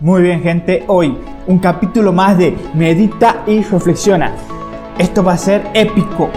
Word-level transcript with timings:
Muy 0.00 0.22
bien 0.22 0.40
gente, 0.44 0.84
hoy 0.86 1.18
un 1.48 1.58
capítulo 1.58 2.12
más 2.12 2.38
de 2.38 2.56
Medita 2.72 3.42
y 3.48 3.64
Reflexiona. 3.64 4.32
Esto 4.96 5.24
va 5.24 5.32
a 5.32 5.38
ser 5.38 5.68
épico. 5.74 6.30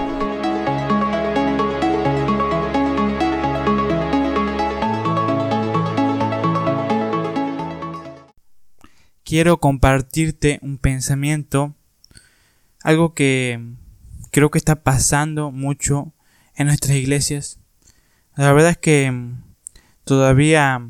Quiero 9.24 9.60
compartirte 9.60 10.58
un 10.64 10.80
pensamiento, 10.80 11.76
algo 12.84 13.14
que 13.14 13.64
creo 14.32 14.50
que 14.50 14.58
está 14.58 14.82
pasando 14.82 15.52
mucho 15.52 16.16
en 16.56 16.66
nuestras 16.66 16.98
iglesias. 16.98 17.60
La 18.36 18.54
verdad 18.54 18.72
es 18.72 18.78
que 18.80 19.14
todavía 20.04 20.82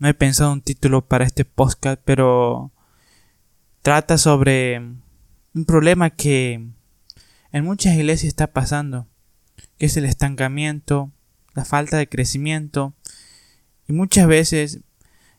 no 0.00 0.08
he 0.08 0.14
pensado 0.14 0.52
un 0.52 0.62
título 0.62 1.06
para 1.06 1.26
este 1.26 1.44
podcast, 1.44 2.00
pero 2.04 2.72
trata 3.82 4.16
sobre 4.16 4.78
un 5.54 5.64
problema 5.66 6.08
que 6.08 6.66
en 7.52 7.64
muchas 7.64 7.94
iglesias 7.96 8.28
está 8.28 8.52
pasando, 8.52 9.06
que 9.78 9.86
es 9.86 9.96
el 9.98 10.06
estancamiento, 10.06 11.12
la 11.54 11.66
falta 11.66 11.98
de 11.98 12.08
crecimiento, 12.08 12.94
y 13.86 13.92
muchas 13.92 14.26
veces 14.26 14.80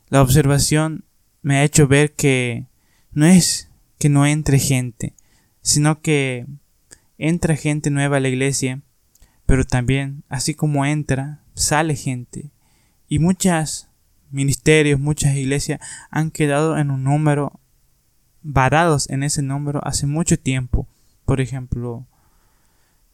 la 0.09 0.21
observación 0.21 1.05
me 1.41 1.57
ha 1.57 1.63
hecho 1.63 1.87
ver 1.87 2.13
que 2.13 2.67
no 3.13 3.25
es 3.25 3.71
que 3.97 4.09
no 4.09 4.27
entre 4.27 4.59
gente, 4.59 5.15
sino 5.63 6.01
que 6.01 6.45
entra 7.17 7.55
gente 7.55 7.89
nueva 7.89 8.17
a 8.17 8.19
la 8.19 8.29
iglesia, 8.29 8.83
pero 9.47 9.65
también, 9.65 10.23
así 10.29 10.53
como 10.53 10.85
entra, 10.85 11.43
sale 11.55 11.95
gente. 11.95 12.51
Y 13.07 13.17
muchas 13.19 13.90
ministerios, 14.31 14.99
muchas 14.99 15.35
iglesias 15.35 15.79
han 16.09 16.31
quedado 16.31 16.77
en 16.77 16.91
un 16.91 17.03
número, 17.03 17.59
varados 18.41 19.09
en 19.09 19.23
ese 19.23 19.41
número 19.41 19.85
hace 19.85 20.07
mucho 20.07 20.39
tiempo. 20.39 20.87
Por 21.25 21.41
ejemplo, 21.41 22.05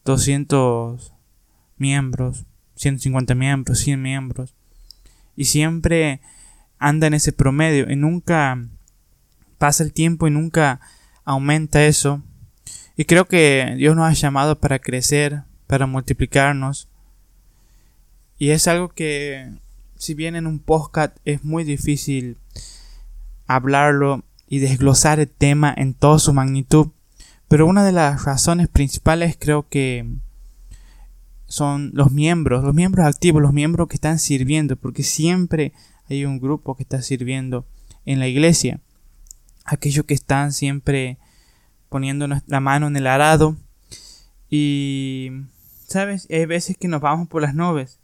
200 0.05 1.13
miembros, 1.77 2.45
150 2.75 3.35
miembros, 3.35 3.79
100 3.79 4.01
miembros. 4.01 4.55
Y 5.35 5.45
siempre 5.45 6.21
anda 6.79 7.07
en 7.07 7.13
ese 7.13 7.33
promedio 7.33 7.91
y 7.91 7.95
nunca 7.95 8.57
pasa 9.57 9.83
el 9.83 9.93
tiempo 9.93 10.27
y 10.27 10.31
nunca 10.31 10.79
aumenta 11.25 11.85
eso. 11.85 12.23
Y 12.95 13.05
creo 13.05 13.25
que 13.25 13.75
Dios 13.77 13.95
nos 13.95 14.07
ha 14.07 14.13
llamado 14.13 14.59
para 14.59 14.79
crecer, 14.79 15.43
para 15.67 15.85
multiplicarnos. 15.85 16.87
Y 18.39 18.49
es 18.49 18.67
algo 18.67 18.89
que 18.89 19.51
si 19.97 20.13
bien 20.13 20.35
en 20.35 20.47
un 20.47 20.59
podcast 20.59 21.17
es 21.25 21.43
muy 21.43 21.63
difícil 21.63 22.37
hablarlo 23.47 24.23
y 24.47 24.59
desglosar 24.59 25.19
el 25.19 25.29
tema 25.29 25.73
en 25.75 25.93
toda 25.93 26.19
su 26.19 26.33
magnitud, 26.33 26.89
pero 27.47 27.65
una 27.65 27.83
de 27.83 27.91
las 27.91 28.25
razones 28.25 28.67
principales 28.67 29.37
creo 29.39 29.67
que 29.67 30.05
son 31.47 31.91
los 31.93 32.11
miembros, 32.11 32.63
los 32.63 32.73
miembros 32.73 33.05
activos, 33.05 33.41
los 33.41 33.53
miembros 33.53 33.87
que 33.87 33.95
están 33.95 34.19
sirviendo, 34.19 34.75
porque 34.75 35.03
siempre 35.03 35.73
hay 36.09 36.25
un 36.25 36.39
grupo 36.39 36.75
que 36.75 36.83
está 36.83 37.01
sirviendo 37.01 37.65
en 38.05 38.19
la 38.19 38.27
iglesia, 38.27 38.79
aquellos 39.65 40.05
que 40.05 40.13
están 40.13 40.51
siempre 40.51 41.17
poniendo 41.89 42.27
la 42.27 42.59
mano 42.59 42.87
en 42.87 42.97
el 42.97 43.07
arado 43.07 43.55
y 44.49 45.31
sabes, 45.87 46.27
hay 46.29 46.45
veces 46.45 46.77
que 46.77 46.87
nos 46.87 47.01
vamos 47.01 47.27
por 47.27 47.41
las 47.41 47.55
nubes 47.55 47.99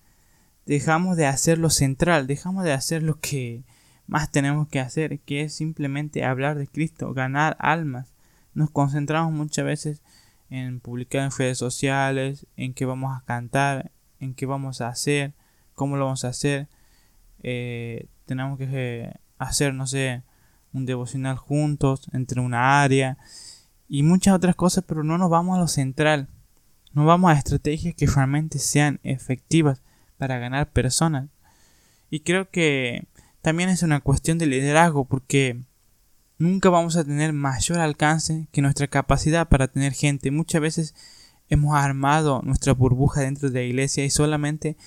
dejamos 0.66 1.18
de 1.18 1.26
hacer 1.26 1.58
lo 1.58 1.70
central, 1.70 2.28
dejamos 2.28 2.64
de 2.64 2.74
hacer 2.74 3.04
lo 3.04 3.20
que 3.20 3.64
más 4.08 4.32
tenemos 4.32 4.68
que 4.68 4.80
hacer, 4.80 5.20
que 5.20 5.42
es 5.42 5.54
simplemente 5.54 6.26
hablar 6.26 6.58
de 6.58 6.68
Cristo, 6.68 7.14
ganar 7.14 7.56
almas. 7.60 8.14
Nos 8.54 8.70
concentramos 8.70 9.34
muchas 9.34 9.66
veces 9.66 10.02
en 10.50 10.80
publicar 10.80 11.24
en 11.24 11.32
redes 11.32 11.58
sociales, 11.58 12.46
en 12.58 12.74
qué 12.74 12.86
vamos 12.86 13.18
a 13.18 13.24
cantar, 13.26 13.92
en 14.20 14.34
qué 14.36 14.46
vamos 14.46 14.82
a 14.82 14.90
hacer, 14.90 15.34
cómo 15.74 15.98
lo 15.98 16.06
vamos 16.06 16.26
a 16.26 16.30
hacer. 16.30 16.68
Eh, 17.42 18.08
tenemos 18.26 18.58
que 18.58 18.68
eh, 18.72 19.14
hacer, 19.38 19.74
no 19.74 19.88
sé, 19.88 20.24
un 20.74 20.86
devocional 20.86 21.38
juntos, 21.38 22.08
entre 22.14 22.42
una 22.42 22.84
área 22.84 23.18
y 23.88 24.04
muchas 24.04 24.36
otras 24.36 24.56
cosas, 24.56 24.84
pero 24.88 25.04
no 25.04 25.18
nos 25.18 25.30
vamos 25.30 25.58
a 25.58 25.62
lo 25.62 25.68
central. 25.68 26.28
No 26.94 27.06
vamos 27.06 27.32
a 27.32 27.38
estrategias 27.38 27.96
que 27.96 28.06
realmente 28.06 28.60
sean 28.60 29.00
efectivas 29.04 29.82
para 30.24 30.40
ganar 30.40 30.72
personas. 30.72 31.28
Y 32.10 32.22
creo 32.22 32.50
que 32.50 33.06
también 33.42 33.68
es 33.68 33.84
una 33.84 34.00
cuestión 34.00 34.38
de 34.38 34.46
liderazgo 34.46 35.04
porque 35.04 35.62
nunca 36.38 36.70
vamos 36.70 36.96
a 36.96 37.04
tener 37.04 37.34
mayor 37.34 37.80
alcance 37.80 38.48
que 38.54 38.62
nuestra 38.62 38.88
capacidad 38.88 39.50
para 39.50 39.68
tener 39.68 39.92
gente. 39.92 40.32
Muchas 40.32 40.62
veces 40.62 40.96
hemos 41.50 41.76
armado 41.76 42.42
nuestra 42.42 42.74
burbuja 42.74 43.20
dentro 43.20 43.50
de 43.50 43.60
la 43.60 43.66
iglesia 43.66 44.06
y 44.06 44.10
solamente 44.10 44.78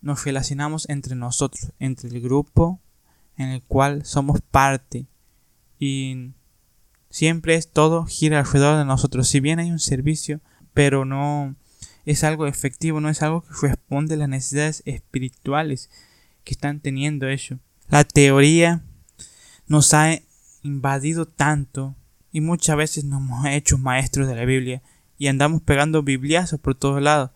nos 0.00 0.24
relacionamos 0.24 0.88
entre 0.88 1.16
nosotros, 1.16 1.72
entre 1.80 2.08
el 2.08 2.20
grupo 2.20 2.78
en 3.36 3.48
el 3.48 3.64
cual 3.64 4.04
somos 4.04 4.40
parte. 4.40 5.06
Y 5.80 6.34
siempre 7.10 7.56
es 7.56 7.72
todo 7.72 8.04
gira 8.04 8.38
alrededor 8.38 8.78
de 8.78 8.84
nosotros. 8.84 9.26
Si 9.26 9.40
bien 9.40 9.58
hay 9.58 9.72
un 9.72 9.80
servicio, 9.80 10.40
pero 10.72 11.04
no 11.04 11.56
es 12.08 12.24
algo 12.24 12.46
efectivo, 12.46 13.02
no 13.02 13.10
es 13.10 13.20
algo 13.22 13.42
que 13.42 13.68
responde 13.68 14.14
a 14.14 14.16
las 14.16 14.30
necesidades 14.30 14.82
espirituales 14.86 15.90
que 16.42 16.54
están 16.54 16.80
teniendo 16.80 17.28
ellos. 17.28 17.60
La 17.90 18.02
teoría 18.04 18.82
nos 19.66 19.92
ha 19.92 20.18
invadido 20.62 21.26
tanto 21.26 21.96
y 22.32 22.40
muchas 22.40 22.78
veces 22.78 23.04
nos 23.04 23.20
hemos 23.20 23.44
hecho 23.48 23.76
maestros 23.76 24.26
de 24.26 24.36
la 24.36 24.46
Biblia 24.46 24.80
y 25.18 25.26
andamos 25.26 25.60
pegando 25.60 26.02
bibliazos 26.02 26.58
por 26.58 26.74
todos 26.74 27.02
lados. 27.02 27.30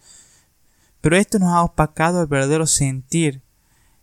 Pero 1.02 1.18
esto 1.18 1.38
nos 1.38 1.52
ha 1.52 1.62
opacado 1.62 2.22
el 2.22 2.28
verdadero 2.28 2.66
sentir, 2.66 3.42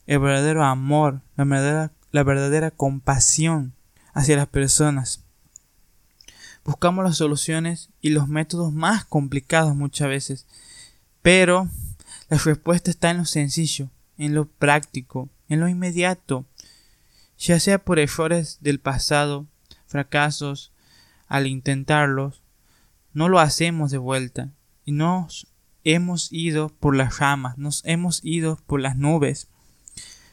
el 0.06 0.20
verdadero 0.20 0.64
amor, 0.64 1.24
la 1.36 1.46
verdadera, 1.46 1.94
la 2.12 2.24
verdadera 2.24 2.70
compasión 2.70 3.74
hacia 4.14 4.38
las 4.38 4.48
personas. 4.48 5.26
Buscamos 6.64 7.04
las 7.04 7.18
soluciones 7.18 7.90
y 8.02 8.10
los 8.10 8.28
métodos 8.28 8.74
más 8.74 9.06
complicados 9.06 9.76
muchas 9.76 10.10
veces, 10.10 10.46
pero 11.22 11.70
la 12.30 12.38
respuesta 12.38 12.92
está 12.92 13.12
en 13.12 13.18
lo 13.18 13.26
sencillo, 13.26 13.90
en 14.18 14.36
lo 14.36 14.46
práctico, 14.46 15.30
en 15.48 15.60
lo 15.60 15.68
inmediato, 15.68 16.46
ya 17.38 17.60
sea 17.60 17.80
por 17.80 18.00
errores 18.00 18.58
del 18.62 18.80
pasado, 18.80 19.48
fracasos, 19.88 20.72
al 21.28 21.48
intentarlos, 21.48 22.42
no 23.14 23.30
lo 23.30 23.40
hacemos 23.40 23.92
de 23.92 23.98
vuelta 23.98 24.50
y 24.86 24.92
nos 24.92 25.48
hemos 25.84 26.32
ido 26.32 26.70
por 26.70 26.96
las 26.96 27.20
ramas, 27.20 27.58
nos 27.58 27.84
hemos 27.86 28.24
ido 28.24 28.58
por 28.68 28.82
las 28.82 28.98
nubes. 28.98 29.48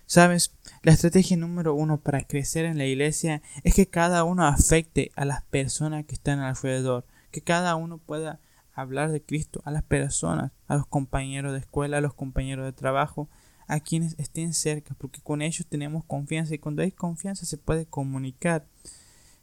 Sabes, 0.07 0.53
la 0.87 0.93
estrategia 0.93 1.37
número 1.37 1.75
uno 1.75 1.99
para 1.99 2.23
crecer 2.23 2.65
en 2.65 2.79
la 2.79 2.85
iglesia 2.85 3.43
es 3.65 3.75
que 3.75 3.89
cada 3.89 4.23
uno 4.23 4.47
afecte 4.47 5.11
a 5.17 5.25
las 5.25 5.43
personas 5.43 6.05
que 6.05 6.15
están 6.15 6.39
alrededor, 6.39 7.05
que 7.33 7.43
cada 7.43 7.75
uno 7.75 7.99
pueda 7.99 8.39
hablar 8.73 9.11
de 9.11 9.21
Cristo 9.21 9.61
a 9.65 9.73
las 9.73 9.83
personas, 9.83 10.53
a 10.69 10.77
los 10.77 10.87
compañeros 10.87 11.55
de 11.55 11.59
escuela, 11.59 11.99
a 11.99 12.01
los 12.01 12.15
compañeros 12.15 12.65
de 12.67 12.73
trabajo, 12.73 13.29
a 13.67 13.81
quienes 13.81 14.15
estén 14.17 14.55
cerca, 14.55 14.95
porque 14.97 15.21
con 15.21 15.43
ellos 15.43 15.67
tenemos 15.69 16.05
confianza 16.05 16.55
y 16.55 16.59
cuando 16.59 16.83
hay 16.83 16.93
confianza 16.93 17.47
se 17.47 17.59
puede 17.59 17.87
comunicar, 17.87 18.69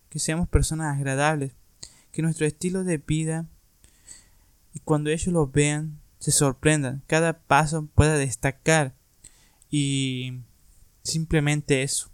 que 0.08 0.20
seamos 0.20 0.48
personas 0.48 0.96
agradables, 0.96 1.52
que 2.14 2.22
nuestro 2.22 2.46
estilo 2.46 2.86
de 2.86 3.00
vida 3.00 3.48
y 4.74 4.80
cuando 4.80 5.10
ellos 5.10 5.28
lo 5.28 5.46
vean 5.48 6.00
se 6.20 6.32
sorprendan, 6.32 7.04
cada 7.06 7.40
paso 7.40 7.86
pueda 7.96 8.16
destacar 8.16 8.96
y 9.70 10.44
Simplemente 11.04 11.84
eso. 11.84 12.10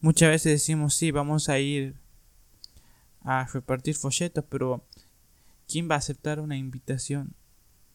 Muchas 0.00 0.30
veces 0.30 0.52
decimos, 0.52 0.94
sí, 0.94 1.10
vamos 1.10 1.48
a 1.48 1.58
ir 1.58 1.94
a 3.22 3.46
repartir 3.46 3.94
folletos, 3.94 4.44
pero 4.48 4.84
¿quién 5.68 5.90
va 5.90 5.94
a 5.94 5.98
aceptar 5.98 6.40
una 6.40 6.56
invitación 6.56 7.34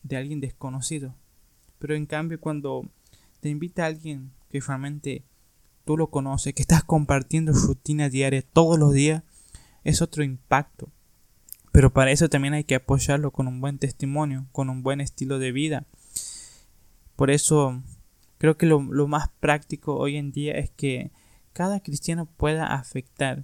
de 0.03 0.17
alguien 0.17 0.39
desconocido? 0.39 1.15
Pero 1.79 1.95
en 1.95 2.05
cambio, 2.05 2.39
cuando 2.39 2.83
te 3.39 3.49
invita 3.49 3.83
a 3.83 3.87
alguien 3.87 4.31
que 4.49 4.59
realmente 4.59 5.23
tú 5.85 5.97
lo 5.97 6.09
conoces, 6.09 6.53
que 6.53 6.61
estás 6.61 6.83
compartiendo 6.83 7.51
rutina 7.53 8.09
diaria 8.09 8.41
todos 8.41 8.77
los 8.77 8.93
días, 8.93 9.23
es 9.83 10.01
otro 10.01 10.23
impacto. 10.23 10.91
Pero 11.71 11.91
para 11.93 12.11
eso 12.11 12.29
también 12.29 12.53
hay 12.53 12.63
que 12.63 12.75
apoyarlo 12.75 13.31
con 13.31 13.47
un 13.47 13.61
buen 13.61 13.79
testimonio, 13.79 14.47
con 14.51 14.69
un 14.69 14.83
buen 14.83 15.01
estilo 15.01 15.39
de 15.39 15.51
vida. 15.51 15.85
Por 17.15 17.31
eso 17.31 17.81
Creo 18.39 18.57
que 18.57 18.65
lo, 18.65 18.79
más 18.79 19.29
práctico 19.41 19.97
hoy 19.97 20.15
en 20.15 20.31
día 20.31 20.53
es 20.53 20.71
que 20.71 21.11
cada 21.51 21.81
cristiano 21.81 22.25
pueda 22.25 22.73
afectar 22.73 23.43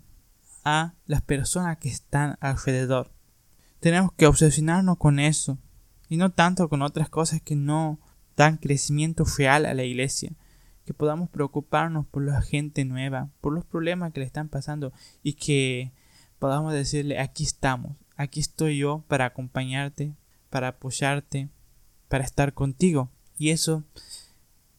a 0.64 0.94
las 1.06 1.22
personas 1.22 1.78
que 1.80 1.90
están 1.90 2.38
alrededor. 2.40 3.12
Tenemos 3.82 4.14
que 4.14 4.26
obsesionarnos 4.26 4.98
con 4.98 5.20
eso 5.20 5.60
y 6.08 6.16
no 6.16 6.32
tanto 6.32 6.70
con 6.70 6.82
otras 6.82 7.10
cosas 7.10 7.42
que 7.42 7.58
no 7.58 8.00
dan 8.38 8.56
crecimiento 8.56 9.26
real 9.38 9.66
a 9.66 9.74
la 9.74 9.84
iglesia, 9.84 10.32
que 10.86 10.94
podamos 10.94 11.30
preocuparnos 11.30 12.06
por 12.08 12.24
la 12.24 12.42
gente 12.42 12.86
nueva, 12.86 13.30
por 13.42 13.52
los 13.54 13.66
problemas 13.66 14.14
que 14.14 14.22
le 14.22 14.26
están 14.26 14.48
pasando 14.48 14.94
y 15.22 15.34
que 15.34 15.92
podamos 16.40 16.72
decirle, 16.72 17.20
aquí 17.20 17.44
estamos, 17.44 17.98
aquí 18.16 18.40
estoy 18.40 18.78
yo 18.78 19.04
para 19.10 19.26
acompañarte, 19.26 20.16
para 20.50 20.70
apoyarte, 20.70 21.50
para 22.08 22.24
estar 22.24 22.54
contigo. 22.54 23.12
Y 23.38 23.50
eso 23.50 23.84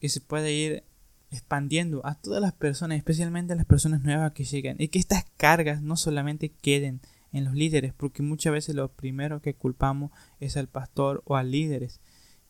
que 0.00 0.08
se 0.08 0.20
puede 0.20 0.52
ir 0.52 0.84
expandiendo 1.30 2.04
a 2.06 2.14
todas 2.14 2.40
las 2.40 2.52
personas, 2.52 2.98
especialmente 2.98 3.52
a 3.52 3.56
las 3.56 3.66
personas 3.66 4.02
nuevas 4.02 4.32
que 4.32 4.44
llegan, 4.44 4.76
y 4.78 4.88
que 4.88 4.98
estas 4.98 5.24
cargas 5.36 5.82
no 5.82 5.96
solamente 5.96 6.50
queden 6.50 7.00
en 7.32 7.44
los 7.44 7.54
líderes, 7.54 7.92
porque 7.92 8.22
muchas 8.22 8.52
veces 8.52 8.74
lo 8.74 8.92
primero 8.92 9.42
que 9.42 9.54
culpamos 9.54 10.10
es 10.40 10.56
al 10.56 10.68
pastor 10.68 11.22
o 11.26 11.36
a 11.36 11.42
líderes. 11.42 12.00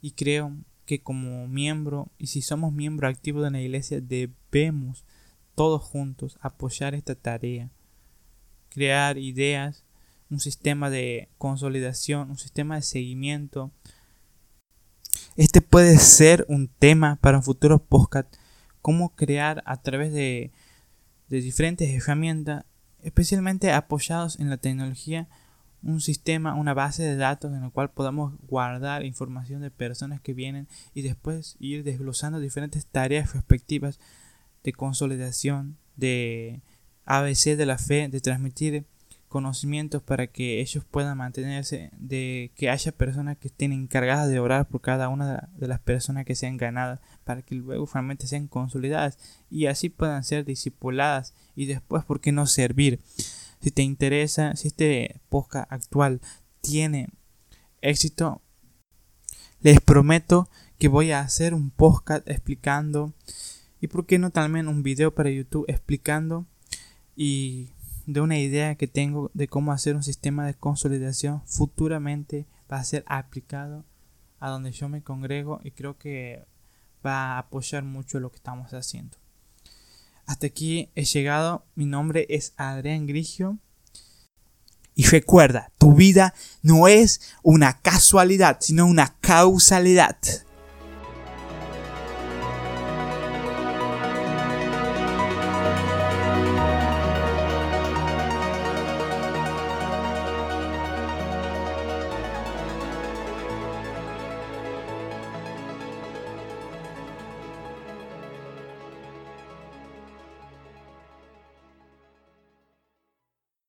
Y 0.01 0.13
creo 0.13 0.57
que 0.85 1.03
como 1.03 1.49
miembro, 1.49 2.13
y 2.19 2.29
si 2.29 2.43
somos 2.43 2.73
miembro 2.73 3.09
activo 3.09 3.43
de 3.43 3.51
la 3.51 3.61
iglesia, 3.61 4.01
debemos 4.01 5.05
todos 5.55 5.83
juntos 5.83 6.39
apoyar 6.41 6.95
esta 6.95 7.15
tarea, 7.15 7.71
crear 8.69 9.19
ideas, 9.19 9.85
un 10.31 10.41
sistema 10.41 10.91
de 10.91 11.29
consolidación, 11.39 12.31
un 12.31 12.39
sistema 12.39 12.77
de 12.77 12.83
seguimiento. 12.83 13.73
Puede 15.77 15.99
ser 15.99 16.47
un 16.49 16.69
tema 16.69 17.17
para 17.17 17.37
un 17.37 17.43
futuro 17.43 17.79
podcast, 17.79 18.35
cómo 18.81 19.15
crear 19.15 19.63
a 19.67 19.83
través 19.83 20.11
de, 20.11 20.51
de 21.29 21.41
diferentes 21.43 21.91
herramientas 21.91 22.65
especialmente 23.03 23.71
apoyados 23.71 24.41
en 24.41 24.49
la 24.49 24.57
tecnología, 24.57 25.29
un 25.83 26.01
sistema, 26.01 26.55
una 26.55 26.73
base 26.73 27.03
de 27.03 27.17
datos 27.17 27.53
en 27.53 27.61
la 27.61 27.69
cual 27.69 27.91
podamos 27.91 28.33
guardar 28.49 29.05
información 29.05 29.61
de 29.61 29.71
personas 29.71 30.23
que 30.23 30.33
vienen 30.33 30.67
y 30.95 31.03
después 31.03 31.57
ir 31.61 31.85
desglosando 31.85 32.41
diferentes 32.41 32.87
tareas 32.87 33.35
respectivas 33.35 34.01
de 34.65 34.73
consolidación, 34.73 35.77
de 35.95 36.63
ABC 37.05 37.55
de 37.55 37.67
la 37.67 37.77
fe, 37.77 38.09
de 38.09 38.23
transmitir 38.23 38.87
conocimientos 39.37 40.03
para 40.03 40.29
que 40.29 40.63
ellos 40.63 40.83
puedan 40.91 41.19
mantenerse, 41.19 41.91
de 41.99 42.53
que 42.55 42.71
haya 42.71 42.91
personas 42.91 43.37
que 43.37 43.49
estén 43.49 43.71
encargadas 43.71 44.31
de 44.31 44.41
orar 44.41 44.67
por 44.67 44.81
cada 44.81 45.11
una 45.11 45.51
de 45.59 45.69
las 45.69 45.79
personas 45.79 46.25
que 46.25 46.35
sean 46.35 46.57
ganadas, 46.57 47.01
para 47.23 47.43
que 47.43 47.55
luego 47.55 47.85
finalmente 47.85 48.27
sean 48.27 48.47
consolidadas 48.47 49.19
y 49.51 49.67
así 49.67 49.91
puedan 49.91 50.25
ser 50.25 50.47
discipuladas 50.47 51.35
y 51.55 51.67
después, 51.67 52.03
¿por 52.03 52.23
qué 52.23 52.33
no 52.33 52.47
servir? 52.47 52.99
Si 53.61 53.71
te 53.71 53.83
interesa, 53.83 54.57
si 54.57 54.69
este 54.69 55.21
podcast 55.29 55.71
actual 55.71 56.23
tiene 56.63 57.11
éxito, 57.83 58.41
les 59.61 59.83
prometo 59.83 60.49
que 60.79 60.89
voy 60.89 61.11
a 61.11 61.21
hacer 61.21 61.53
un 61.53 61.69
podcast 61.69 62.27
explicando 62.27 63.13
y 63.83 63.89
por 63.89 64.07
qué 64.07 64.19
no 64.19 64.31
también 64.31 64.67
un 64.67 64.83
video 64.83 65.15
para 65.15 65.29
YouTube 65.29 65.67
explicando 65.69 66.47
y 67.15 67.69
de 68.07 68.21
una 68.21 68.39
idea 68.39 68.77
que 68.77 68.87
tengo 68.87 69.31
de 69.35 69.49
cómo 69.49 69.73
hacer 69.73 69.97
un 69.97 70.03
sistema 70.03 70.47
de 70.47 70.55
consolidación 70.55 71.43
futuramente 71.45 72.47
va 72.71 72.79
a 72.79 72.85
ser 72.85 73.05
aplicado 73.07 73.85
a 74.39 74.49
donde 74.49 74.71
yo 74.73 74.89
me 74.89 75.03
congrego 75.03 75.61
y 75.65 75.73
creo 75.73 75.99
que 75.99 76.45
va 77.05 77.35
a 77.35 77.39
apoyar 77.39 77.83
mucho 77.83 78.21
lo 78.21 78.31
que 78.31 78.37
estamos 78.37 78.73
haciendo. 78.73 79.17
Hasta 80.27 80.47
aquí 80.47 80.91
he 80.95 81.05
llegado. 81.05 81.65
Mi 81.75 81.87
nombre 81.87 82.27
es 82.29 82.53
Adrián 82.57 83.07
Grigio. 83.07 83.59
Y 84.95 85.05
recuerda, 85.07 85.73
tu 85.79 85.95
vida 85.95 86.35
no 86.63 86.89
es 86.89 87.21
una 87.43 87.81
casualidad, 87.81 88.59
sino 88.61 88.87
una 88.87 89.15
causalidad. 89.21 90.17